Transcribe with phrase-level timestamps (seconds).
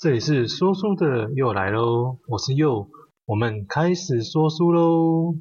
[0.00, 2.88] 这里是说书的又来喽，我是佑，
[3.26, 5.34] 我们开始说书喽。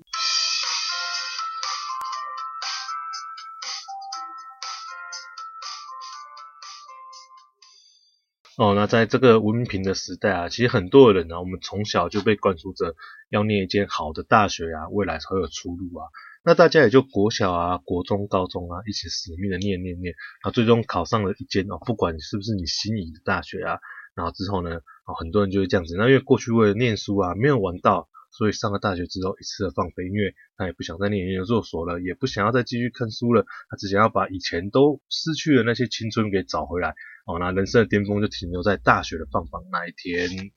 [8.58, 12.98] 哦，那在这个文凭的时代啊，其实很多的人啊，我们从小就被灌输着
[13.30, 16.04] 要念一间好的大学啊，未来才有出路啊。
[16.44, 23.80] 那大家也就国小啊、国中、高中啊，一起死命的念念念，啊，最终考上了一间哦，不管你是不是你心仪的大学啊。
[24.20, 25.96] 然后之后呢，啊，很多人就会这样子。
[25.96, 36.96] 那因为过去为了念书啊，没有玩到，所以上了大学之后一次的放飞，因为他也不想再念研究所了，也不想要再继续看书了，他只想要把以前都失去的那些青春给找回来。
[37.26, 40.52] 哦，那人生的巅峰就停留在大学的放榜那一天。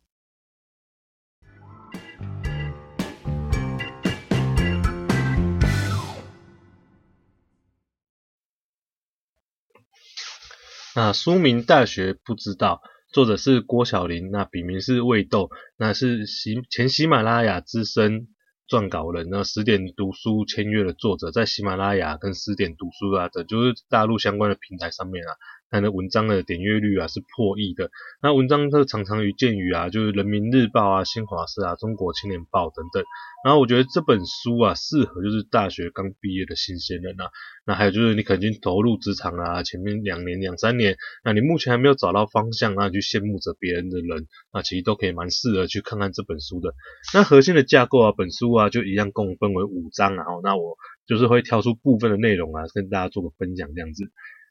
[10.97, 12.83] 那书名《大学不知道》。
[13.13, 18.29] 作者是郭晓林，那笔名是魏豆，那是喜前喜马拉雅资深
[18.67, 25.31] 撰稿人，那十点读书签约的作者，在喜马拉雅跟十点读书啊的，就是大陆相关的平台上面啊。
[25.73, 27.91] 他的文章的点阅率啊是破亿的，
[28.23, 33.03] 那文章它常常于见于啊，就是人民日报啊、新华社啊、中国青年报等等。
[33.43, 37.31] 然后我觉得这本书啊，适合就是大学刚毕业的新鲜人啊。
[37.65, 46.75] 那还有就是你可能已经投入职场啊，前面两年、两三年，那你目前还没有找到方向啊，去羡慕着别人的人，那其实都可以蛮适合去看看这本书的。
[47.15, 50.25] 那核心的架构啊，本书啊就一样共分为五章啊。
[50.43, 54.05] 那我就是会挑出部分的内容啊，跟大家做个分享这样子。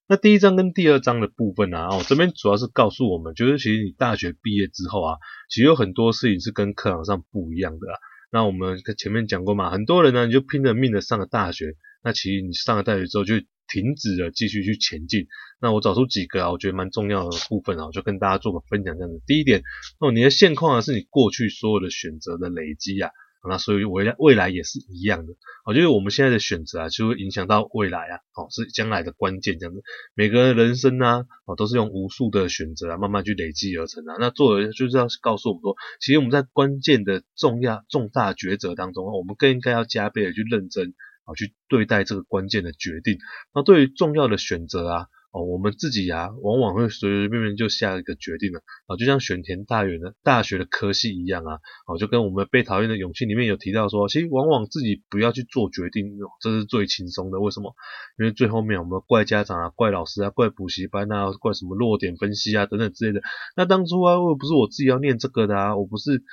[0.08, 5.18] 那第一章跟第二章的部分啊，哦，这边主要是告诉我们，就是其实你大学毕业之后啊，
[5.50, 7.88] 其实有很多事情是跟课堂上不一样的。
[8.30, 13.36] 那我们前面讲过嘛，很多人呢，你就拼了命的上了大学，那其实你上了大学之后就
[13.68, 15.28] 停止了继续去前进。
[15.62, 19.22] 那我找出几个啊，我觉得蛮重要的部分啊，我就跟大家做个分享这样子。
[19.26, 19.64] 第一点，
[20.00, 23.12] 哦，你的现况啊，是你过去所有的选择的累积啊。
[23.50, 25.34] 那所以未来未来也是一样的，
[25.66, 29.82] 哦，就是我们现在的选择啊，就会影响到未来啊，哦，是将来的关键这样子。
[30.14, 34.18] 每个人人生啊，哦，都是用无数的选择啊，慢慢去累积而成啊。
[34.20, 40.94] 那作者就是要告诉我们说，其实我们在关键的重要重大抉择当中，我们更应该要加倍的去认真
[41.26, 43.18] 啊，去对待这个关键的决定。
[43.54, 45.08] 那对于重要的选择啊。
[45.32, 57.40] 哦，我们自己呀、往往会随随便便就下一个决定了啊，就像选填大学的大学的科系一样啊，哦，就跟我们被讨厌的勇气里面有提到说，其实往往自己不要去做决定，这是最轻松的。
[57.40, 57.74] 为什么？
[58.20, 63.22] 因为最后面我们怪家长啊，怪老师啊，怪补习班啊，怪什么弱点分析啊等等之类的。
[63.56, 66.24] 那当初啊，我不是我自己要念这个的啊，我不是。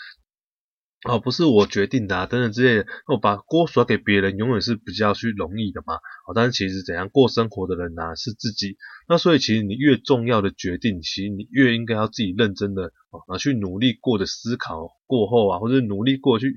[1.09, 5.94] 哦，不是我决定的啊，等等之类的，我把锅甩给别人，永远是比较去容易的嘛。
[6.34, 8.77] 但是其实怎样过生活的人呢、啊，是自己。
[9.09, 16.53] 那所以其实你越重要的决定，其实你越应该要自己认真的哦，拿去努力过的思考过后啊，或者努力过去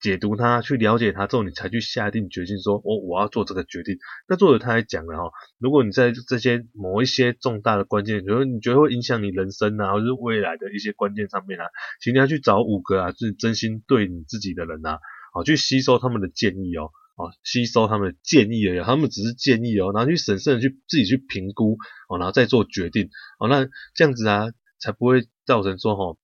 [0.00, 3.98] 解读它，去了解它之后，你才去下定决心说，我、哦、我要做这个决定。
[4.28, 11.66] 那作者他还讲了哈，如果你在这些某一些重大的关键，比如你觉得会影响你人生啊，或者是未来的一些关键上面啊，
[12.00, 14.98] 请你要去找五个啊，就是真心对你自己的人啊，
[15.32, 16.90] 好去吸收他们的建议哦。
[17.16, 21.78] 哦，吸收他们的建议而已，他们只是建议哦，然后去审慎的去自己去评估
[22.08, 24.46] 哦，然后再做决定哦，那这样子啊，
[24.78, 26.18] 才不会造成说哦，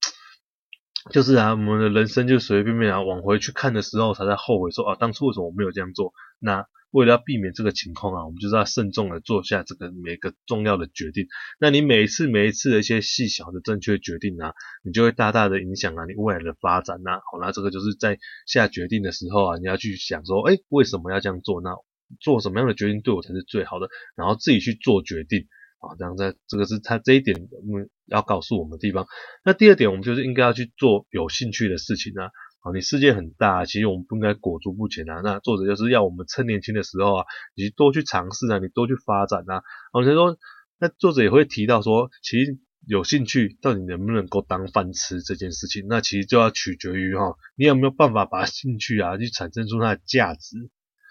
[1.11, 6.13] 就是啊，我们的人生就随随便便啊，往回去看的时候，才在后悔说啊，当初为什么我没有这样做？
[6.39, 6.65] 那。
[6.93, 11.25] 为了要避免这个情况啊，我们就是要慎重的做下这个每个重要的决定。
[11.59, 14.53] 那你每一次每一次的一些细小的正确决定啊，
[14.83, 17.13] 你就会大大的影响啊你未来的发展呐。
[17.13, 21.61] 好，那这个就是在下决定的时候啊，你要去想说，哎，为什么要这样做？
[21.61, 21.71] 那
[22.19, 23.89] 做什么样的决定对我才是最好的？
[24.15, 25.47] 然后自己去做决定
[25.83, 29.05] 啊，这样在这个是他这一点嗯要告诉我们的地方。
[29.43, 32.31] 那第二点，我们就是应该要去做有兴趣的事情啊。
[32.63, 35.19] 啊，你世界很大，其实我们不应该裹足不前啊。
[35.21, 37.25] 那作者就是要我们趁年轻的时候啊，
[37.55, 39.61] 你多去尝试啊，你多去发展啊。
[39.91, 40.37] 我就说，
[40.79, 42.57] 那作者也会提到说，其实
[42.87, 50.69] 有兴趣到底能不能够当饭吃这件事情，那其实就要取决于哈，你有没有办法把兴趣啊去产生出它的价值。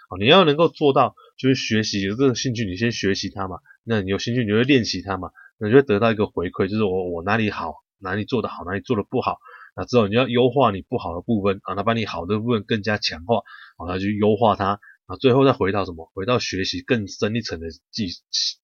[0.08, 3.58] 啊，你要能够做到，就是学习有这个兴趣，你先学习它嘛。
[3.84, 9.38] 那你有兴趣，你就会练习它嘛，那你就会得到一个回馈，就是我我哪里好，哪里做得好，哪里做得不好。
[9.74, 13.36] 那之后你要优化你不好的部分啊，那把你好的部分更加强化，
[13.78, 16.10] 好，那去优化它啊，最后再回到什么？
[16.14, 18.08] 回到学习更深一层的技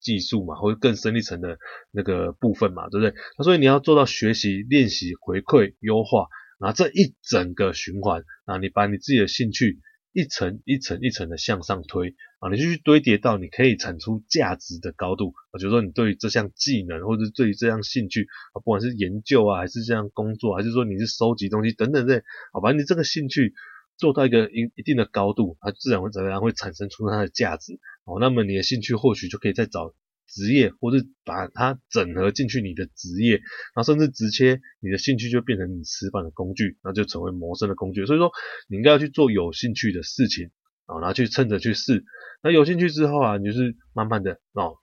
[0.00, 1.58] 技术嘛，或者更深一层的
[1.90, 3.14] 那个部分嘛，对不对？
[3.38, 6.28] 那所以你要做到学习、练习、回馈、优化，
[6.60, 9.80] 然后这一整个循环啊，你把你自己的兴趣
[10.12, 23.54] 一层一层一层的向上推啊，你就去堆叠到你可以产出价值的高度啊，就是说你对于这项技能或者对于这项兴趣啊，不管是研究啊，还是这项工作，还是说你是收集东西等等这，好，反正你这个兴趣
[23.96, 29.94] 做到一个一一定的高度，它自然会怎么样会产生出它的价值哦，那么你的兴趣或许就可以再找。
[30.30, 38.04] 职业，或是把它整合进去你的职业，然后甚至直接你的兴趣就变成你吃饭的工具，那就成为谋生的工具。
[38.04, 38.30] 所以说，
[38.68, 40.50] 你应该要去做有兴趣的事情
[40.88, 42.04] 啊，然后去趁着去试。
[42.42, 44.74] 那有兴趣之后啊，你就是慢慢的哦，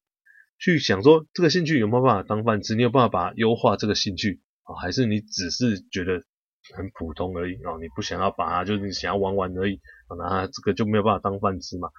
[0.57, 2.75] 去想说这个兴趣有没有办法当饭吃？
[2.75, 6.23] 你有办法把它优化这个兴趣啊，还是你只是觉得
[6.75, 7.77] 很普通而已哦？
[7.81, 11.89] 你不想要把它，就是你想要玩玩而已啊，那这个就没有办法当饭吃嘛。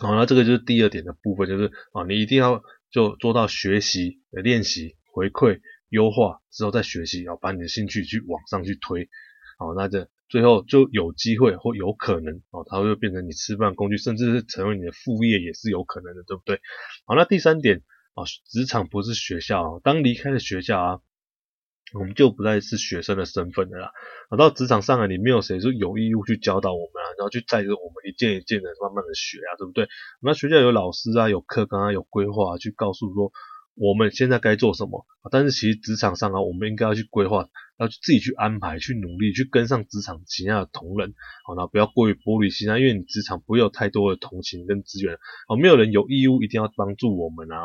[0.00, 9.08] 好，那这个就是第二点的部分，就是啊，你一定要就做到学习、练习、回馈、优化之后再学习，然后把你的兴趣去往上去推。
[9.58, 16.60] 好，那这最后就有机会或有可能哦，它会变成你吃饭工具，甚至是成为你的副业也是有可能的，对不对？
[17.04, 17.82] 好，那第三点
[18.14, 21.00] 啊，职场不是学校啊，当离开了学校啊。
[21.92, 23.90] 我们就不再是学生的身份了啦。
[24.38, 29.88] 到职场上啊，你没有谁是有义务去教导我们啊，然后去带着我们一件一件的慢慢的学啊，对不对？
[30.22, 33.32] 那学校有老师啊，有课纲啊，有规划啊，去告诉说
[33.80, 35.06] 我们现在该做什么。
[35.32, 37.48] 但是其实职场上啊，我们应该要去规划，
[37.78, 41.14] 要去自己去安排，去努力，去跟上职场其他的同仁。
[41.46, 45.14] 好，那不要过于玻璃心啊，因为你职场不会有太多的同情跟资源。
[45.48, 47.56] 哦，没有人有义务一定要帮助我们啊，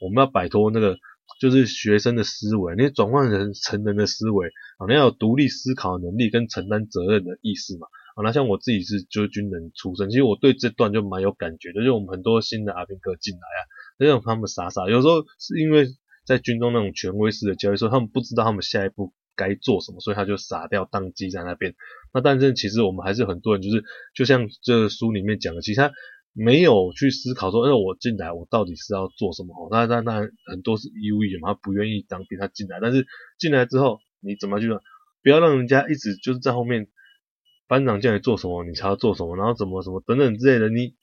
[0.00, 0.96] 我们要摆脱那个。
[1.40, 13.60] 就是学生的思维，你转换成成人的思维啊，你要有独立思考能力跟承担责任的意识嘛啊，那像我自己是就是军人出身，其实我对这段就蛮有感觉的，就是我们很多新的阿兵哥进来啊，
[13.98, 15.86] 那种他们傻傻，有时候是因为
[16.26, 21.74] 在军中那种权威式的教育，说他们不知道他们下一步该做什么，所以他就傻掉当机在那边。
[22.12, 25.92] 那但是其实我们还是很多人，就是就像这书里面讲的，其实他。
[26.36, 29.68] 没有去思考说，那我进来我到底是要做什么？
[29.70, 33.06] 那那那很多是义务役嘛，他不愿意当兵，他进来，但是
[33.38, 34.68] 进来之后你怎么去？
[35.22, 36.88] 不要让人家一直就是在后面，
[37.68, 40.96] 班长叫你做什么你才要做什么，然后怎么什么等等之类的，你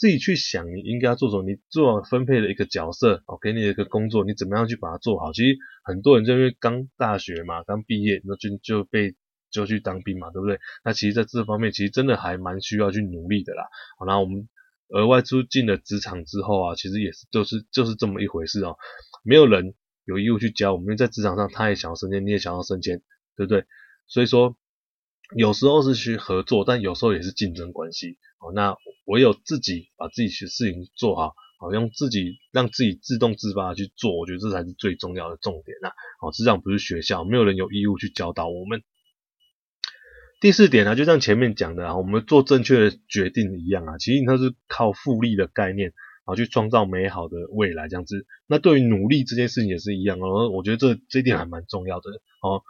[0.00, 5.34] 自己去想你应该要做什么，你做分配的一个角色哦，给你一个工作，你怎么样去把它做好？
[5.34, 9.14] 其实很多人就因为刚大学嘛，刚毕业那就就被
[9.50, 10.58] 就去当兵嘛，对不对？
[10.82, 13.64] 那其实在这方面其实真的还蛮需要去努力的啦。
[13.98, 14.48] 好，那我们。
[14.92, 18.76] 额外出进了职场之后啊，其实也是就是就是这么一回事哦。
[19.22, 19.74] 没有人
[20.04, 23.00] 有义务去教我们，因为在职场上他也想要升迁，你也想要升迁，
[23.36, 23.66] 对不对？
[24.08, 24.56] 所以说
[25.36, 28.18] 有时候是去合作，但有时候也是竞争关系。
[28.40, 28.74] 哦，那
[29.04, 35.90] 唯有自己把自己的事情做好，好用自己让自己自动自发的去做，我觉得这才是最重要的重点呐。
[36.22, 38.82] 哦，职场不是学校，没有人有义务去教导我们。
[40.40, 48.26] 第四点呢，就像前面讲的啊，我们做正确的决定一样啊，其实它是靠复利的概念，然后去创造美好的未来这样子。
[48.46, 52.10] 那对于努力这件事情也是一样哦，我觉得这这一点还蛮重要的
[52.40, 52.62] 哦。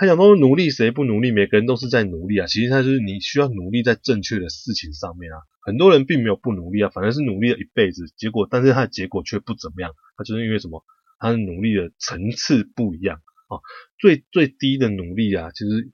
[0.00, 2.46] 他讲说努力谁不努力，每个人都是在努力啊。
[2.46, 5.36] 其实他就是你需要努力在正确的事情上面啊。
[5.60, 9.92] 很多人并没有不努力啊，反而是努力了一辈子，结果但是他的结果却不怎么样。
[10.16, 10.82] 他就是因为什么？
[11.18, 13.18] 他的努力的层次不一样
[13.48, 13.60] 啊。
[13.98, 15.90] 最最低的努力啊，其实。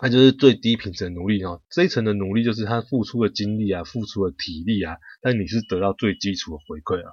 [0.00, 7.12] 那就是最低品质的努力啊，这一层的努力就是他付出的精力啊，付出的体力啊，但你是得到最基础的回馈啊，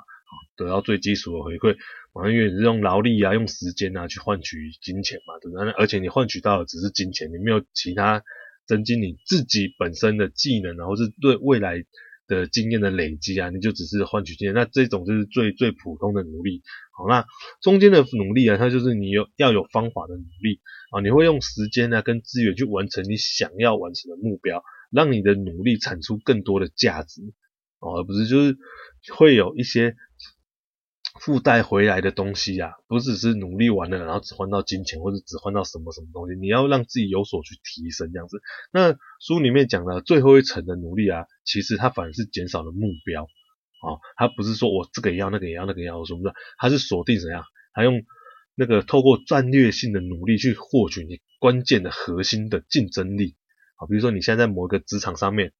[0.55, 1.75] 得到最基础的回馈，
[2.15, 5.71] 因为你是用劳力啊，用时间啊去换取金钱嘛，对不对？
[5.71, 8.23] 而且你换取到的只是金钱，你没有其他
[8.67, 11.83] 增进你自己本身的技能，然后是对未来
[12.27, 16.61] 的经验的累积啊，你就只是换取经验，那这种就是最最普通的努力。
[16.95, 17.25] 好，那
[17.63, 27.21] 中间的努力啊，它就是你有要有方法的努力啊，你会用时间啊跟资源去完成你想要完成的目标，让你的努力产出更多的价值，
[27.79, 28.55] 而不是就是
[29.15, 29.95] 会有一些。
[31.19, 38.41] 附带回来的东西啊，不只是努力完了，然后只换到金钱，或者只换到什么什么东西，你要让自己有所去提升这样子。
[38.71, 47.43] 那书里面讲的最后一层的努力啊，其实它反而是减少了目标啊，它不是说我这个也要，那个也要，那个也要什么的，它是锁定怎样，
[47.73, 48.03] 它用
[48.55, 53.35] 那个透过战略性的努力去获取你关键的核心的竞争力
[53.75, 55.53] 啊，比如说你现在在某一个职场上面，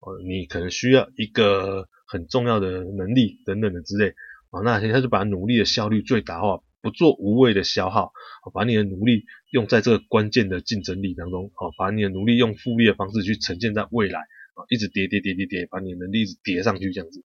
[0.00, 4.14] 呃，你可能需要一个很重要的能力等等的之类。
[4.50, 8.12] 啊，那他就把努力的效率最大化，不做无谓的消耗，
[8.52, 17.22] 把你的努力用在这个关键的竞争力当中，好，把你的努力用复利的方式去呈现在未来，啊，一直叠叠叠叠叠，把你的能力一直叠上去这样子，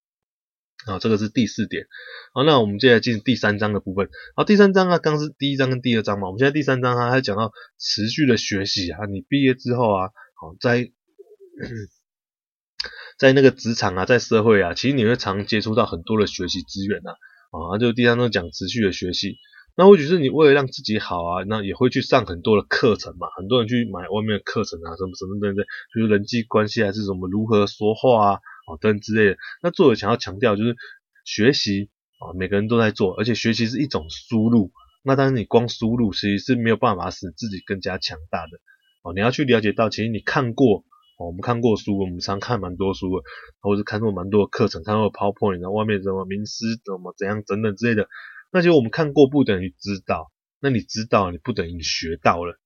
[0.86, 1.88] 啊，这个是第四点，
[2.34, 10.92] 好，那我们接下来进第三章的部分，好，第三章啊，刚是第一章跟第二章嘛，我们现在第三章啊，还讲到持续的学习啊，你毕业之后啊，好，在
[13.18, 17.16] 在那个职场啊，在社会啊，其实你会常接触到很多的学习资源啊，
[17.52, 19.38] 啊，就第三章讲持续的学习。
[19.78, 29.38] 那或许是你为了让自己好啊，那也会去上很多的课程嘛，很多人去买外面的课程啊，什么什么等等，就是人际关系还是什么如何说话啊，啊等之类的。
[29.64, 30.76] 那作者想要强调就是
[31.24, 34.74] 学习啊，每个人都在做，而且学习是一种输入。
[35.04, 38.58] 那当然你光输入其实是没有办法使自己更加强大的
[39.04, 40.84] 哦，你要去了解到，其实你看过。
[41.18, 43.24] 哦，我们看过书，我们常看蛮多书的，
[43.62, 48.10] 或者是看过蛮多的课程，看过 PowerPoint，然后外面什么名师怎么怎样等等之类的。
[48.52, 52.60] 那些我们看过不等于知道，那你知道你不等于你学到了。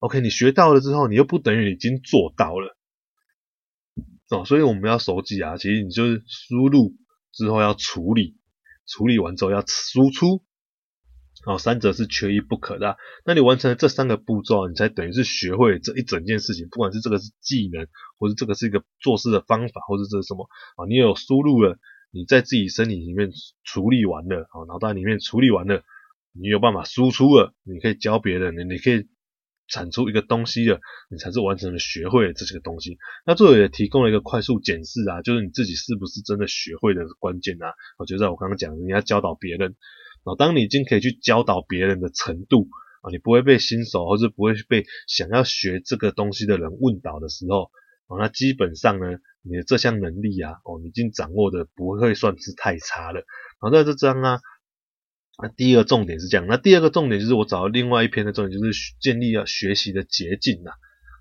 [0.00, 2.76] OK，你学到了之后，你又不等于已经做到了。
[4.30, 6.96] 哦，所以我们要熟记啊，其实你就是输入
[7.32, 8.36] 之后要处理，
[8.86, 10.44] 处理完之后要输出。
[11.46, 12.96] 哦，三者是缺一不可的。
[13.26, 16.68] 那你完成了这三个步骤，你才等于是学会这一整件事情。
[16.70, 17.86] 不管是这个是技能，
[18.18, 21.78] 或者这个是一个做事的方法，或者这是什么啊，你有输入了，
[22.10, 23.30] 你在自己身体里面
[23.62, 25.82] 处理完了，啊，脑袋里面处理完了，
[26.32, 29.06] 你有办法输出了，你可以教别人，你你可以
[29.68, 32.96] 产出一个东西了，你才是完成了学会了这些个东西。
[33.26, 37.74] 那作者也提供了一个快速检视啊，就是你自己是不是真的学会的关键啊。
[37.98, 39.76] 我觉得我刚刚讲的，你要教导别人。
[40.24, 42.68] 哦，当你已经可以去教导别人的程度
[43.02, 47.70] 啊，你不会被新手或者不会被想要学这个东西的人问倒的时候，
[48.06, 53.24] 啊，那基本上呢，你的这项能力啊，哦，已经掌握的不会算是太差了。
[53.58, 54.40] 好，那这章啊，
[55.42, 60.70] 那第一个重点是这样，那第二个重点就是我找到另外一篇的重点，就是建立要学习的捷径呐。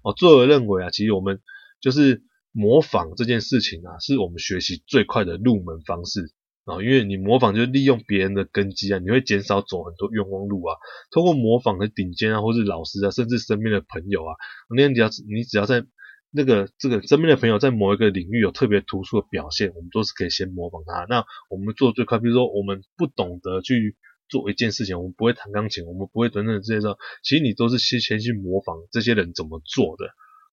[0.03, 1.41] 哦，作者认为啊，其实我们
[1.81, 6.31] 就是模仿这件事情啊，是我们学习最快的入门方式。
[6.65, 10.77] 啊，因为你模仿就是利用别人的根基啊，你会减少走很多冤枉路啊。
[11.11, 14.35] 通过模仿的顶尖啊，或是老师啊，甚至身边的朋友啊，
[14.73, 15.85] 那你只要你只要在
[16.31, 21.05] 那个这个身边的朋友在某一个领域有特别突出的表现，我们都是可以先模仿他。
[21.09, 23.97] 那我们做最快，比如说我们不懂得去
[24.29, 30.05] 做一件事情，我们不会弹钢琴，我们不会等等这些时候，其实你都是先先去模仿这些人怎么做的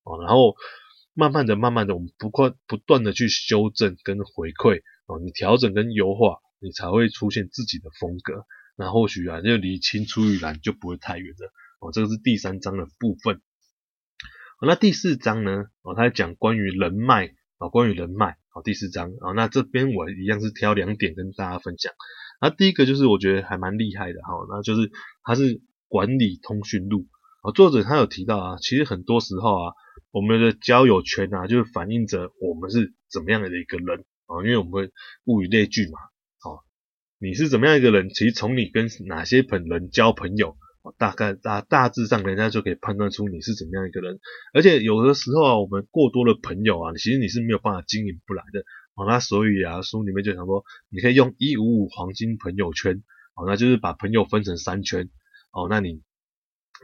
[0.03, 0.55] 啊，然后
[1.13, 4.81] 慢慢的、慢慢的，我们不断不断的去修正跟回馈。
[5.19, 8.45] 你调整跟优化，你才会出现自己的风格。
[8.77, 11.51] 那或许啊，就离青出于蓝就不会太远了。
[11.79, 13.35] 哦，这个是第三章的部分。
[13.35, 15.65] 哦，那第四章呢？
[15.81, 18.37] 哦，他在讲关于人脉啊，关于人脉。
[18.49, 21.93] 好，第四章啊，那这边我一样是挑两点跟大家分享。
[22.41, 24.91] 那第一个就是我觉得还蛮厉害的哈，那就是
[25.23, 27.07] 它是管理通讯录。
[27.43, 29.73] 啊，作者他有提到啊，其实很多时候啊，
[30.11, 34.05] 我们的交友圈啊，就是反映着我们是怎么样的一个人。
[34.31, 34.91] 啊，因为我们
[35.25, 35.99] 物以类聚嘛，
[36.39, 36.63] 好，
[37.19, 40.55] 你是怎么样一个人，其实从你跟哪些朋人交朋友，
[40.97, 44.19] 大概大大致上人家就可以判断出你是怎么样一个人。
[44.53, 48.63] 而且有的时候啊，我们过多的朋友啊，其实你是没有办法经营不来的。
[48.95, 55.09] 好，那所以啊，书里面就想说，你可以用一五五黄金朋友圈，好，那就是把朋友分成三圈，
[55.51, 56.01] 哦，那你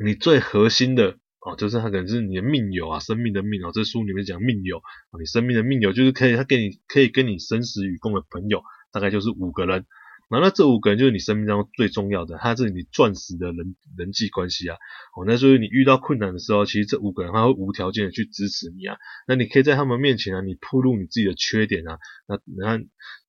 [0.04, 1.18] 你最核心的。
[1.40, 3.72] 哦，就是他可能是你的命友啊，生命的命哦。
[3.74, 4.82] 这书里面讲命友，
[5.20, 9.86] 你生命的命友就是可以，他给你可以跟你生死与共的朋友，大概就是五个人。
[10.30, 14.76] 那那这五个人就是你生命当中最重要的，他是你钻石的人人际关系啊。
[15.16, 18.98] 哦，那所以你遇到困难的时候，其实这五个人他会无条件的去支持你啊。
[19.26, 22.78] 那你可以在他们面前啊，你暴露你自己的缺点啊，那那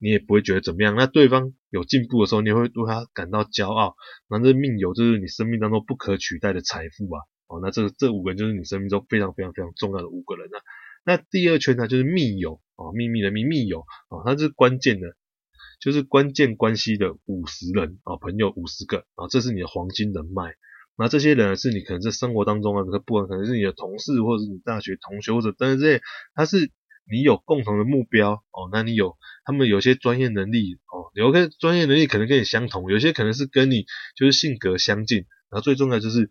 [0.00, 0.96] 你也不会觉得怎么样。
[0.96, 3.94] 那对方有进步的时候，你会对他感到骄傲。
[4.28, 7.22] 那这命友就是你生命当中不可取代的财富啊。
[7.48, 10.60] 哦，那这这五个人就是你生命中非常非常非常重要的五个人啊。
[11.04, 15.16] 那第二圈呢，就是密友哦，秘密的秘密友哦，它是关键的，
[15.80, 20.54] 就是关键关系的五十人啊，朋友五十个啊，这是你的黄金人脉。
[20.98, 26.02] 那这些人是你可能在生活当中啊，不管可能是你的同事，或者是你大学同学，或者等等这些，
[26.34, 26.70] 他是
[27.10, 28.68] 你有共同的目标哦。
[28.70, 35.24] 那你有他们有些专业能力哦，有些专业能力可能跟你相同，有些可能是跟你就是性格相近。
[35.50, 36.30] 然后最重要就是。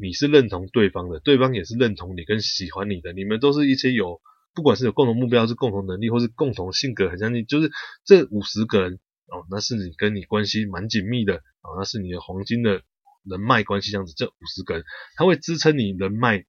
[0.00, 4.20] 你是认同对方的，对方也是认同你跟喜欢你的，你们都是一些有，
[4.54, 7.70] 不管是有共同目标，是共同能力，或是共同性格很相近，就是
[8.04, 8.94] 这五十个人
[9.26, 12.82] 哦，那是你跟你关系蛮紧密的哦，那是你的黄金的
[13.22, 14.84] 人脉关系这样子，这五十个人
[15.16, 16.44] 他会支撑你人脉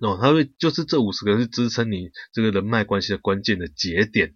[0.00, 4.34] 哦，他会就是这五十个人是支撑你这个人脉关系的关键的节点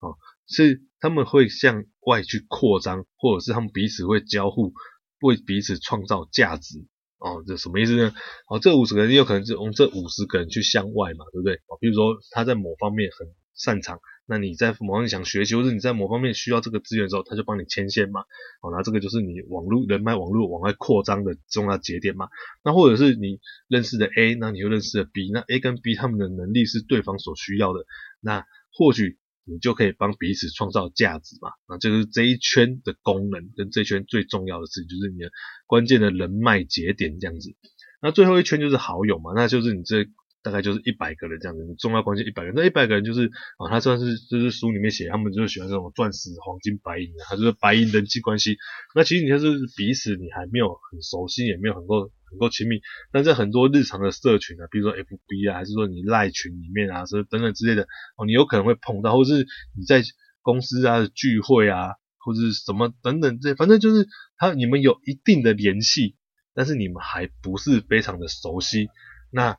[0.00, 4.72] 哦，是他们会向外去扩张，或者是他们彼此会交互，
[5.20, 6.86] 为彼此创造价值。
[7.22, 8.12] 哦，这什么意思呢？
[8.48, 11.54] 哦，这五十个人有可能是用这五十个人去向外嘛，对不对？
[11.68, 14.00] 哦，比如说他在某方面很擅长。
[14.24, 18.20] 那你在某方面想学习，或者你在某方面需要这个资源的时候，他就帮你牵线嘛。
[18.62, 22.28] 哦，那这个就是你网络人脉网络往外扩张的重要节点嘛。
[22.64, 27.84] 那或者是你认识的 A，那你又认识的 B，那 A 跟 B 他们的能力是对方所需要的，
[28.20, 31.50] 那或许你就可以帮彼此创造价值嘛。
[31.68, 35.30] 那就是这一圈的功能跟这一圈最重要的事情，就是你的
[35.66, 37.54] 关键的人脉节点这样子。
[38.00, 40.06] 那最后一圈就是好友嘛，那就是你这。
[40.44, 48.56] 大概就是一百个人这样子，你重要关系一百个人，那一百个人就是啊，他算是就是书里面写，他们就是喜欢这种钻石、黄金、白银的，他就是白银人际关系。
[48.92, 49.46] 那其实你就是
[49.76, 52.80] 彼此你还没有很熟悉，也没有很够很够亲密，
[53.12, 57.82] 但在很多日常的社群啊，比如说 FB 啊，还是说你赖群里面啊，是等等之类的
[58.16, 59.46] 哦，你有可能会碰到，或者是
[59.78, 60.02] 你在
[60.40, 66.16] 公司啊聚会啊，或者是什么等等这，反正就是他你们有一定的联系，
[66.54, 68.88] 但是你们还不是非常的熟悉，
[69.30, 69.58] 那。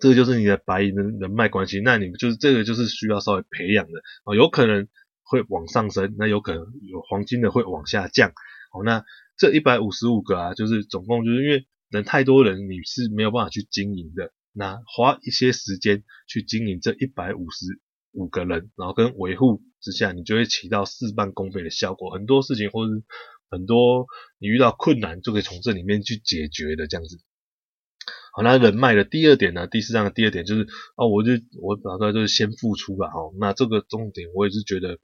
[0.00, 3.92] 这个就是你的白银的人脉关系，那你们就是这个就是需要稍微培养的
[4.24, 4.88] 哦，有可能
[5.22, 8.30] 会往上升，那有可能有黄金的会往下降。
[8.72, 9.04] 哦，那
[9.38, 11.64] 这一百五十五个啊，就是总共就是因为
[11.94, 14.32] 人太多人，你是没有办法去经营的。
[14.52, 17.66] 那花一些时间去经营这一百五十
[18.12, 22.10] 五个人，然后跟维护之下，你就会起到事半功倍的效果。
[22.10, 22.92] 很多事情或者
[23.48, 24.06] 很多
[24.38, 27.18] 你遇到困难，就可以从这里面去解决的这样子。
[28.32, 31.32] 好，那人脉的第二点呢，第四章的第二点就是，哦，我就
[31.62, 34.98] 我打算就是先付出吧，哦，那这个重点我也是觉得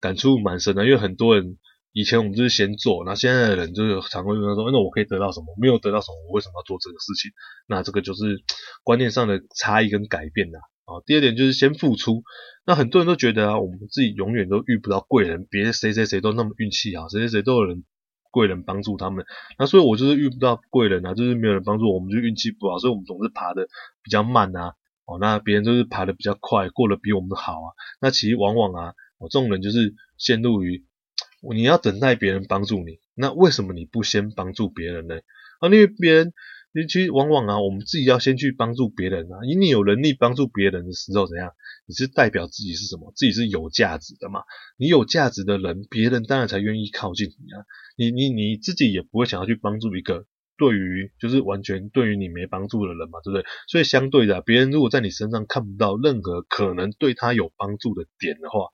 [0.00, 1.58] 感触蛮深的，因为很多人
[1.96, 5.46] 以前我们就是先做，那现在的人就是常会问说，那我可以得到什么？
[5.58, 7.32] 没有得到什么，我为什么要做这个事情？
[7.66, 8.42] 那这个就是
[8.84, 10.58] 观念上的差异跟改变呐。
[10.84, 12.22] 啊，第二点就是先付出，
[12.66, 17.84] 那很多人都觉得啊，我们自己永远都遇不到贵人，别谁谁谁都那么运气好，谁谁谁都有人。
[18.30, 19.24] 贵人帮助他们，
[19.58, 23.66] 那所以我就是遇不到贵人啊，就是没有人帮助我，们就运气不好，所以我们总是爬得
[24.02, 24.74] 比较慢啊。
[25.06, 27.72] 哦，那别人就是爬得比较快，过得比我们好啊。
[27.98, 30.84] 那其实往往啊，我这种人就是陷入于
[31.54, 35.16] 你要等待别人帮助你，那为什么你不先帮助别人呢？
[35.60, 36.32] 啊，因为别人。
[36.78, 41.50] 你其实往往啊，我们自己要先去帮助别人啊，因为你有能力帮助别人的时候，怎样？
[41.86, 43.14] 你是代表自己是什么？
[43.16, 44.42] 自己是有价值的嘛？
[44.76, 47.64] 你有价值的人，别人当然才愿意靠近你啊。
[47.96, 50.26] 你你你自己也不会想要去帮助一个
[50.58, 53.46] 对于就是完全对于你没帮助的人嘛，对不对？
[53.68, 58.66] 所以相对的，别人如果在你身上看不到任何可能对他有帮助的点的话，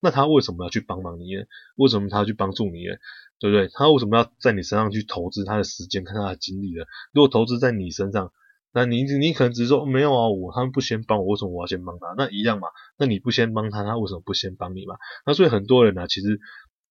[0.00, 1.42] 那他为什么要去帮忙你呢？
[1.76, 2.94] 为什么他要去帮助你呢？
[3.40, 3.68] 对不对？
[3.72, 6.84] 他为什么要在你身上去投资他的时间、看他的精力呢？
[7.12, 8.32] 如果投资在你身上，
[8.72, 12.14] 那你你可能只是说没有啊，我他们不先帮我，为什么我要先帮他？
[12.16, 12.68] 那一样嘛。
[12.98, 14.96] 那你不先帮他，他为什么不先帮你嘛？
[15.24, 16.38] 那所以很多人呢、其实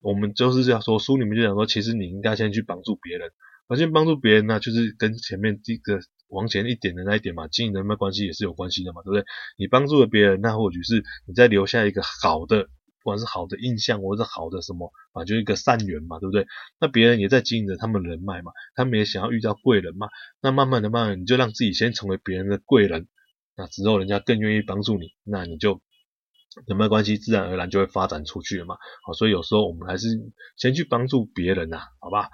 [0.01, 3.29] 我们就是这样说，书里面就讲说，其实你应该先去帮助别人，
[3.67, 9.23] 而先帮助别人呢，就是跟前面这个往前一点的那一点嘛，经营人脉关系也是有关系的嘛，对不对？
[9.57, 12.69] 你帮助了别人，那或许是你在留下一个好的。
[13.07, 16.45] 不管是好的印象，或者是好的什么啊，就是一个善缘嘛，对不对？
[16.77, 20.09] 那别人也在经营着他们人脉嘛，他们也想要遇到贵人嘛。
[20.41, 23.07] 那慢慢的、慢慢，你就让自己先成为别人的贵人，
[23.55, 25.79] 那之后人家更愿意帮助你，那你就
[26.65, 28.75] 人脉关系自然而然就会发展出去了嘛。
[29.05, 30.09] 好，所以有时候我们还是
[30.57, 32.29] 先去帮助别人呐，好吧？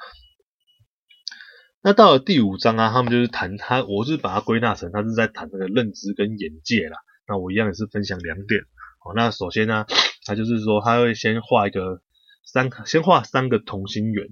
[1.83, 6.97] 那到了第五章啊，他们就是谈他，我是把它归纳成他是在谈那个认知跟眼界啦。
[7.27, 8.63] 那我一样也是分享两点。
[8.97, 9.86] 好，那首先呢。
[10.25, 12.01] 他就是说，他会先画一个
[12.45, 14.27] 三，先画三个同心圆，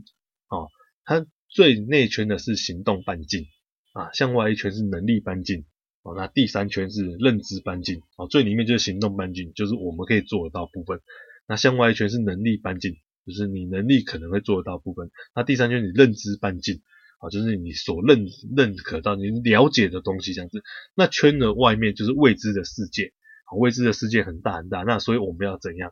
[0.50, 0.70] 哦，
[1.04, 3.46] 他最内圈的是行动半径，
[3.94, 5.66] 啊，向外一圈是能力半径，
[6.04, 11.02] 哦，那第三圈是认知半径，哦，最里面就是行动半径，就是我们可以做得到部分，
[11.48, 16.82] 那向外一圈是能力半径，就是你能力可能会做得到部分，那第三圈你认知半径，
[17.20, 18.26] 啊，就是你所认
[18.56, 20.64] 认可到你了解的东西这样子，
[20.96, 23.12] 那圈的外面就是未知的世界。
[23.58, 25.92] 未知的世界很大很大，那所以我们要怎样？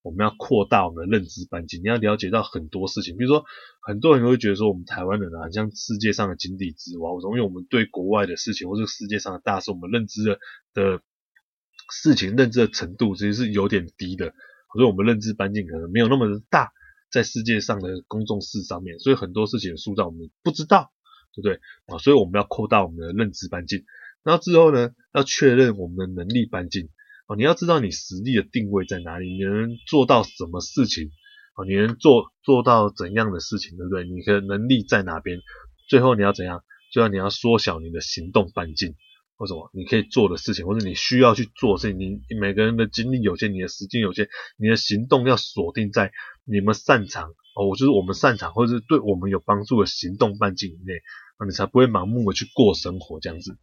[0.00, 1.82] 我们要扩大我们的认知半径。
[1.82, 3.44] 你要了解到很多事情，比如说
[3.82, 10.38] 很多人会觉得说我们台湾人啊，像世界上的井底之蛙，我因为我们对国外的事情或者世界上的大事，我们认知的
[10.72, 11.02] 的
[11.90, 14.32] 事情认知的程度其实是有点低的，
[14.72, 16.70] 所以我们认知半径可能没有那么的大，
[17.10, 20.92] 在世界上的公众事上面，所以很多事情塑造我们不知道，
[21.34, 21.98] 对不对啊？
[21.98, 23.84] 所以我们要扩大我们的认知半径，
[24.22, 26.88] 然后之后呢，要确认我们的能力半径。
[27.28, 31.10] 哦，你要知道你实力的定位在哪里，你能做到什么事情？
[31.54, 34.04] 哦，你能做做到怎样的事情，对不对？
[34.08, 35.38] 你的能力在哪边？
[35.90, 36.64] 最后你要怎样？
[36.90, 38.94] 最后你要缩小你的行动半径，
[39.36, 39.70] 或什么？
[39.74, 41.98] 你可以做的事情，或者你需要去做的事情。
[41.98, 46.12] 你每个人的精力有限，你的时间有限，你的行动要锁定在
[46.46, 50.94] 你们擅长哦，我就是我们擅长，或者是对我们有帮助的行动半径以内，
[51.38, 53.58] 那你才不会盲目的去过生活这样子。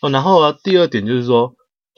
[0.00, 1.54] 哦，然后啊，第二点就是说。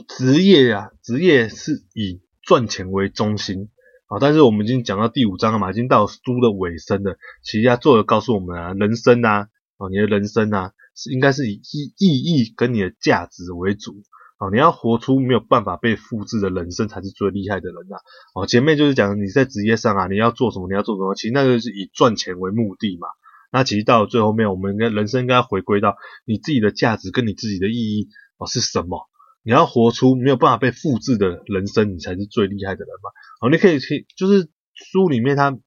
[0.08, 3.68] 职业啊，职业是以赚钱为中心
[4.08, 4.18] 啊。
[4.20, 7.16] 但是我们已经讲到第五章了嘛，已经到书的尾声了。
[7.42, 14.02] 其实他作者告诉我们啊，人生啊，啊，你的人生啊，是应该是以意意义跟你的价值为主
[14.38, 14.48] 啊。
[14.52, 17.96] 你要活出没有办法被复制的人生，才是最厉害的人呐。
[18.34, 23.08] 哦，前面就是讲你在职业上啊，你要做什么，你要做什么，其实那个是以赚钱为目的嘛。
[23.52, 28.08] 那其实到了最后面，我们应该人生应该回归到你自己的价值跟你自己的意义
[28.38, 29.09] 哦是什么？
[29.50, 33.10] 你要活出没有办法被复制的人生，你才是最厉害的人嘛。
[33.40, 35.58] 哦，你可以去，就是书里面他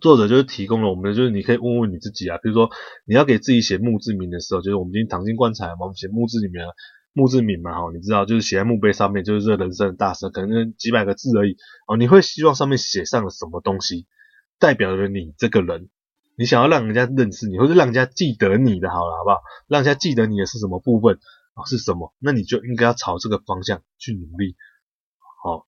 [0.00, 2.70] 作者就是提供了我们的，就是你可以问问你自己啊，比如说
[3.04, 6.64] 你要给自己写墓志铭的时候，就是我们已经躺进棺材嘛，我们写墓志里面
[7.12, 11.58] 墓志铭嘛，哈，你知道就是写在墓碑上面，就是这人生的大事，可能几百个字而已。
[11.86, 14.06] 哦，你会希望上面写上了什么东西，
[14.58, 15.90] 代表了你这个人？
[16.38, 19.42] 你想要让人家认识你，或者让人家记得你的，好了，好不好？
[19.68, 21.18] 让人家记得你的是什么部分？
[21.54, 22.14] 啊，是什么？
[22.18, 24.56] 那你就应该要朝这个方向去努力。
[25.42, 25.66] 好，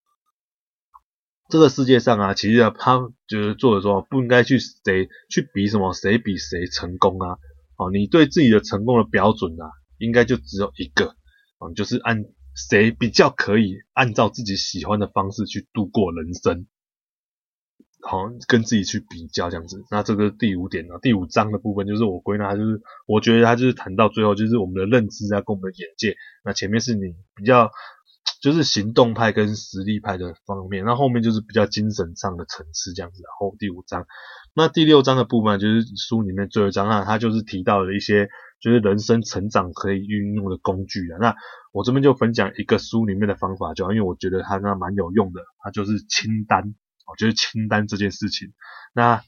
[1.48, 7.38] 这个世界上啊，其实啊，他就是作者说不应该去谁去比什么，谁比谁成功啊。
[7.76, 11.14] 哦，你对自己的成功的标准啊，应该就只有一个，
[11.60, 16.66] 嗯，就是按谁比较可以按照自己喜欢的方式去度过人生。
[18.08, 26.16] 好，跟自己去比较这样子，那这个第五点呢，第五章的部分就是我归纳，就是我觉得他就是谈到最后，就是我们的认知啊，跟我们的眼界。
[26.44, 27.72] 那前面是你比较
[28.40, 33.22] 就是行动派跟实力派的方面，那后面就是比较精神上的层次这样子。
[33.24, 34.06] 然后第五章，
[34.54, 38.28] 那第六章的部分就是书里面最后一章啊，他就是提到了一些
[38.60, 41.18] 就是人生成长可以运用的工具啊。
[41.20, 41.34] 那
[41.72, 46.76] 我这边就分享一个书里面的方法，就因为我觉得它那蛮有用的，它就是清单。
[47.06, 48.52] 哦，就是清单这件事情。
[48.94, 49.22] 那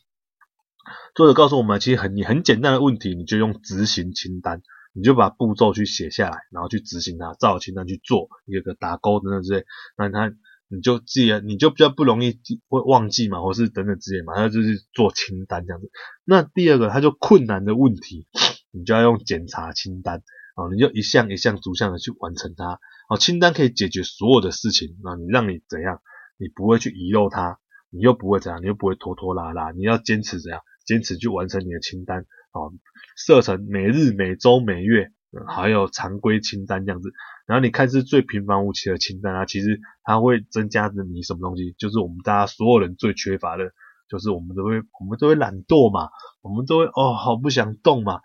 [1.15, 4.63] 作者告诉我们，其实很你很简单的问题，你就用执行清单，
[4.95, 9.65] 你就把步骤去写下来，然后去执行它，照清单去做，一个个打勾等等之类。
[9.97, 10.33] 那他
[10.71, 14.35] 你就记得，你就比较不容易会忘记嘛，或是等等之类嘛。
[14.35, 15.91] 他就是做清单这样子。
[16.25, 18.27] 那第二个，他就困难的问题，
[18.71, 20.23] 你就要用检查清单
[20.57, 22.81] 啊，你就一项一项逐项的去完成它。
[23.11, 26.01] 哦，清单可以解决所有的事情啊，你让你怎样，
[26.39, 27.59] 你不会去遗漏它。
[27.91, 30.61] 你又不会怎样，你又不会拖拖拉拉，你要坚持怎样？
[30.85, 32.73] 坚持去完成你的清单啊，
[33.17, 35.13] 设成每日、每周、每月，
[35.47, 37.11] 还有常规清单这样子。
[37.47, 41.75] 然后你看是最平凡无奇的清单啊，其实它会增加着你什么东西？
[41.77, 43.73] 就是我们大家所有人最缺乏的，
[44.09, 46.09] 就是我们都会，我们都会懒惰嘛，
[46.41, 48.21] 我们都会哦，好不想动嘛。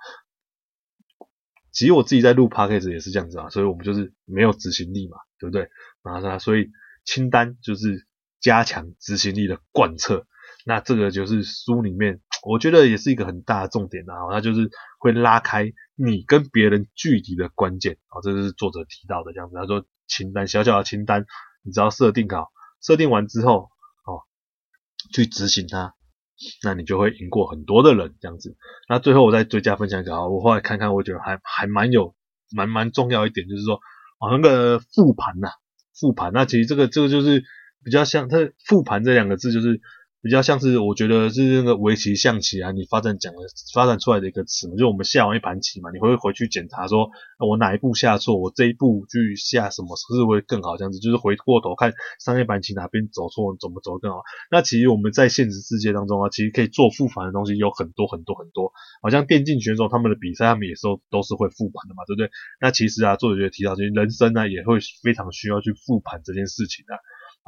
[1.73, 5.69] 其实我自己在录 podcast 也是这样子啊，所以我们就是没有执行力嘛，对不对？
[6.01, 6.69] 然后所以
[7.03, 8.07] 清单就是。
[8.43, 10.27] 加强执行力的贯彻，
[10.65, 19.55] 那这个就是书里面， 我觉得也是一个很大的重点啊，它就是会拉开你跟别人距离的关键啊，这就是作者提到的这样子。
[19.55, 21.25] 他说清单，小小的清单，
[21.63, 22.51] 你只要设定好，
[22.81, 23.69] 设定完之后，
[24.05, 24.27] 哦，
[25.13, 25.93] 去执行它，
[26.63, 28.57] 那你就会赢过很多的人这样子。
[28.89, 32.13] 那最后我再追加分享一个啊，我后来看看，我觉得还还蛮有
[32.53, 33.75] 蛮蛮重要一点，就是说
[34.19, 35.47] 啊那个复盘呐，
[35.97, 37.45] 复盘，那其实这个这个就是。
[37.83, 39.81] 比较像它“复盘”这两个字，就是
[40.21, 43.39] 比较像是我觉得是那个围棋、象棋啊，你发展讲的
[43.73, 47.09] 发展出来的一个词嘛，就我们下完一盘棋嘛，你会回去检查说，
[47.45, 50.77] 我哪一步下错，我这一步去下什么是不是会更好？
[50.77, 51.93] 这样子就是回过头看
[52.23, 54.21] 上一盘棋哪边走错，怎么走更好。
[54.49, 62.31] 那其实我们在现实世界当中啊，其实可以做复盘的东西有很多很多很多，好像电竞选手他们的比赛，他们也是都是会复盘的嘛，对不对？
[62.61, 66.95] 那其实啊，作者也提到，其实人生呢也会非常需要去复盘这件事情的。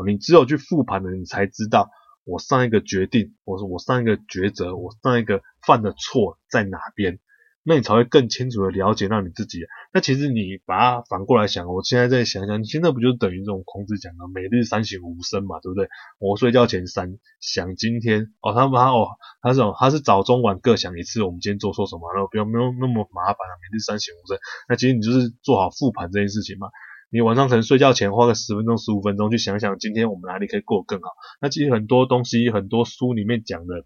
[0.07, 1.89] 你只有去复盘了，你才知道
[2.25, 7.19] 我上一个决定，我说我上一个抉择，我上一个犯的错在哪边，
[7.63, 9.59] 那你才会更清楚的了解到你自己。
[9.93, 15.87] 那其实你把它反过来想，我现在在想想，你现在不就等于这种孔子讲的“每日三省吾身”嘛，对不对？
[16.19, 19.07] 我睡觉前三想今天哦，他他哦，
[19.41, 24.37] 他是他是早中晚各想一次，我们今天做错什么，然后不要没有那么麻烦啊，每日三省吾身。
[24.67, 26.67] 那其实你就是做好复盘这件事情嘛。
[27.11, 31.09] 你晚上可能睡觉前花个十分钟、十五分钟去想想，今天我们哪里可以过得更好。
[31.41, 33.85] 那其实很多东西，很多书里面讲的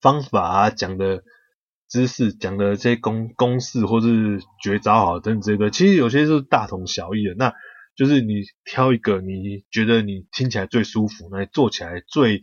[0.00, 1.22] 方法啊，讲的
[1.88, 7.34] 知识，讲的这些公公式或是绝招好等等这个，其实有些是大同小异的。
[7.36, 7.52] 那
[7.96, 12.42] 就是你挑一个你觉得你听起来最舒服，那做起来最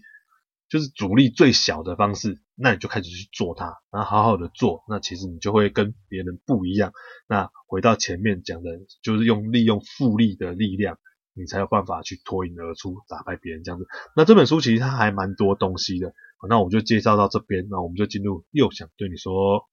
[0.69, 6.93] 就是阻力最小的方式，那你就开始去做它，然后好好的做，那其实你就会跟别人不一样。
[7.27, 8.69] 那回到前面讲的，
[9.01, 10.99] 就是用利用复利的力量，
[11.33, 13.87] 你才有办法去脱颖而出，打败别人这样子。
[14.15, 16.13] 那这本书其实它还蛮多东西的，
[16.47, 19.67] 那我就介绍到这边，那我们就进入又想对你说。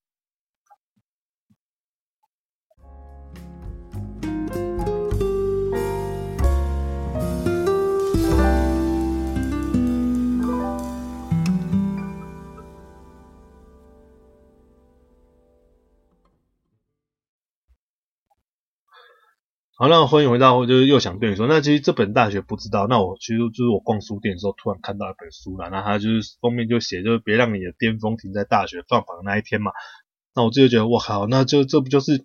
[19.80, 29.70] 好，那欢迎回到，我就是又想对你说，那其实这本大学不知道，那我其实就是我逛书店的时候突然看到一本书啦，那它就是封面就写，就是别让你的巅峰停在大学放榜的那一天嘛。
[30.34, 32.18] 那我自己就觉得，我靠，那就这不就是，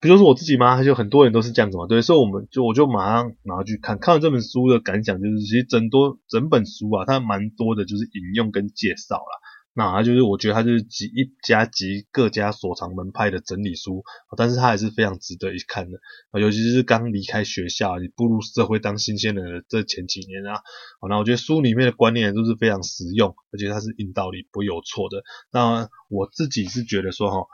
[0.00, 0.82] 不就是我自己吗？
[0.82, 9.36] 就很多人都是这样子嘛，对，所以我们就我就马上拿去看，看了这本书的感想就是，其实整多整本书啊，它蛮多的就是引用跟介绍啦。
[9.78, 14.02] 那就是，我觉得它就是集一家集各家所长门派的整理书，
[14.36, 16.00] 但是它还是非常值得一看的，
[16.40, 20.60] 尤其是刚离开学校，你步入社会当新鲜人的这前几年啊，
[21.08, 25.22] 那我觉得书里面的观念都是非常实用，而且它是硬道理，不会有错的。
[25.52, 27.46] 那我自己是觉得说哈，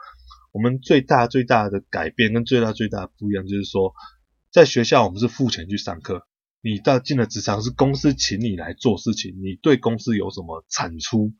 [0.51, 3.93] 我们最大最大的改变跟最大最大的不一样，就是说
[4.51, 6.23] 在学校我们是付钱去上课，
[6.63, 11.31] 你到进了职场是公司请你来做事情，你对公司有什么产出？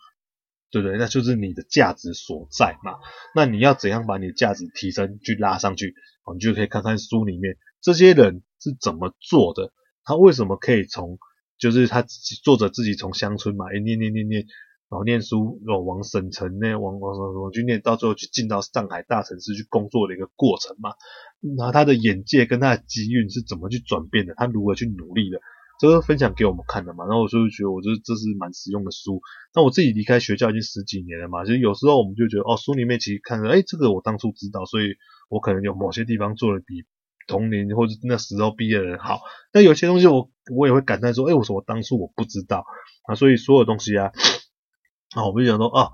[0.72, 0.98] 对不对？
[0.98, 2.94] 那就是你的价值所在嘛。
[3.34, 5.94] 那你要怎样把你的价值提升，去拉上去？
[6.34, 9.72] 你就可以看看书里面这些人是怎么做的。
[10.04, 11.20] 他为什么可以从，
[11.58, 14.42] 就是他自己作者自己从乡村嘛，哎，念念念念，
[14.90, 20.92] 然后念书，然后往省城那往往往往去念，到最后去进到上海大城市去工作的一个过程嘛。
[21.58, 24.34] 然后他的眼界跟他的机运是怎么去转变的？
[24.36, 25.40] 他如何去努力的？
[25.78, 29.22] 这个分享给我们看的嘛，然后我就觉得，我觉得这是蛮实用的书。
[29.54, 34.96] 那我自己离开学校已经十几年了嘛，其实有时候我们就觉得，哦，书里面其实看着，哎，这个我当初知道，所以
[35.30, 36.86] 我可能有某些地方做的比
[37.28, 39.20] 同龄或者那时候毕业的人好。
[39.52, 42.66] 但有些东西我我也会感叹说，哎，我说我当初我不知道
[43.08, 44.12] 啊，所以所有东西啊，
[45.16, 45.92] 啊， 我们就想说，哦，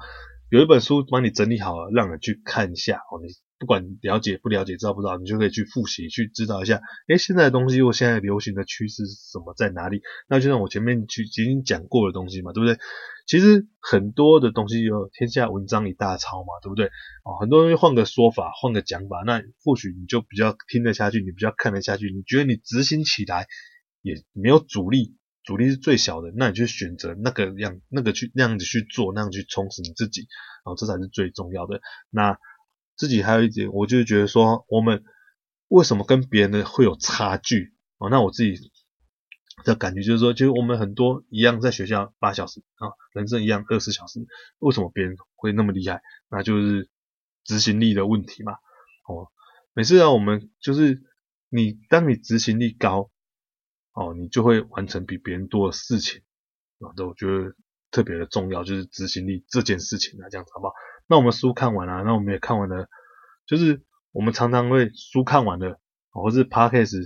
[0.49, 3.29] 有一本书帮你整理好了，让你去看一下，哦，你。
[3.61, 10.01] 不管了解不了解，知道不知道，你就可以去复习，去知道一下，诶，现在的东西，我现在流行的趋势是什么，在哪里？
[10.27, 12.79] 那就像我前面去已经讲过的东西嘛，对不对？
[13.27, 16.87] 其实很多的东西有天下文章一大抄嘛，对不对？
[17.23, 23.45] 哦，很多东西换个说法，换个讲法，那或许你就比较听得下去，你比较看得下去，你觉得你执行起来
[24.01, 30.21] 也没有阻力，阻力是最小的，那你就选择那个样，那个去那样子去做，那样去充实你自己，
[30.65, 31.79] 然后这才是最重要的。
[32.09, 32.39] 那。
[33.01, 35.03] 自己还有一点，我就是觉得说，我们
[35.69, 37.73] 为什么跟别人的会有差距？
[37.97, 38.53] 哦，那我自己
[39.65, 44.19] 的感觉就是说，就是我们很多一样在学校八小时啊，人生一样二十小时，
[44.59, 46.03] 为什么别人会那么厉害？
[46.29, 46.91] 那就是
[47.43, 48.51] 执行力的问题嘛。
[49.07, 49.31] 哦，
[49.73, 51.01] 每次让我们就是
[51.49, 53.09] 你，当你执行力高，
[53.93, 56.21] 哦，你就会完成比别人多的事情
[56.81, 56.93] 啊。
[56.95, 57.55] 这我觉得
[57.89, 60.73] 特别的重要，就是执行力这件事情啊，这样子好不好？
[61.11, 62.87] 那我们书看完了，那我们也看完了，
[63.45, 63.81] 就是
[64.13, 65.77] 我们常常会书看完了，
[66.09, 67.03] 或是 podcast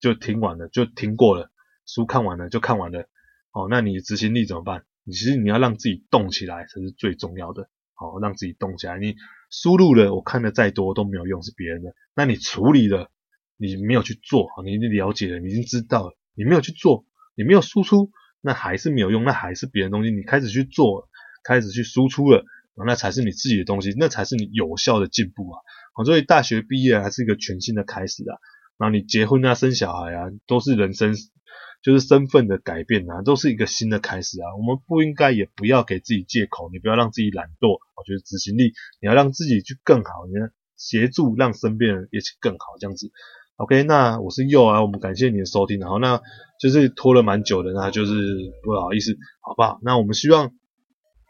[0.00, 1.52] 就听完了，就听过了，
[1.86, 3.08] 书看完了就看完了，
[3.52, 4.84] 哦，那你执行力怎么办？
[5.04, 8.98] 你其实你要让自己动起来才是最重要的，哦，让自己动起来。
[8.98, 9.14] 你
[9.52, 11.94] 输入了，我看的再多都没有用，是别人的。
[12.16, 13.08] 那你处理了，
[13.56, 17.04] 你没有去做，你已经了解了，你已经知道了，你没有去做，
[17.36, 20.10] 你没有输出，那还是没有用，那还是别人东西。
[20.10, 21.08] 你开始去做，
[21.44, 22.44] 开始去输出了。
[22.86, 25.60] 那才是你自己的东西，那才是你有效的进步啊！
[26.04, 28.34] 所以大学毕业还是一个全新的开始啊。
[28.76, 31.14] 然后你结婚啊、生小孩啊，都是人生
[31.84, 34.56] 就是身份的改变啊，都是一个新的开始啊。
[34.58, 43.12] 我们不应该也不要给自己借口，你不要让自己懒惰，我觉得执行力，你要让自己去更好，你要协助让身边人一起更好，这样子。
[43.56, 46.20] OK，那我是佑啊，我们感谢你的收听，然后那
[46.58, 48.12] 就是拖了蛮久的，那就是
[48.64, 49.78] 不好意思，好不好？
[49.84, 50.52] 那我们希望。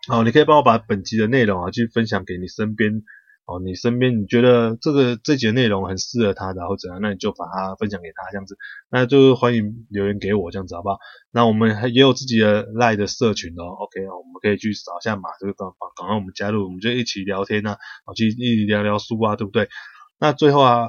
[0.08, 3.02] 好，你可以帮我把本集的内容啊，去分享给你身边
[3.46, 8.56] 哦，你身边你觉得这个这集的内容很适合他的或者怎样，那你就把它分享给他这样子，
[8.90, 10.98] 那就欢迎留言给我这样子好不好？
[11.30, 19.68] 那我们也有自己的赖的社群哦，OK 哦，我们可以去扫一下码这个地方，赶快我们加入，我们就一起聊天呐啊，去一起聊聊书啊，对不对？
[20.18, 20.88] 那最后啊，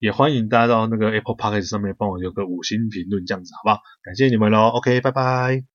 [0.00, 3.82] 也欢迎大家到那个 Apple Podcast 上面帮我留个五星评论这样子好不好？
[4.02, 5.73] 感谢你们喽，OK，拜拜。